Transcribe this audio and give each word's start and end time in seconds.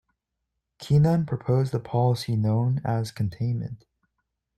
Kennan 0.79 1.27
proposed 1.27 1.75
a 1.75 1.79
policy 1.79 2.35
known 2.35 2.81
as 2.83 3.11
Containment. 3.11 3.85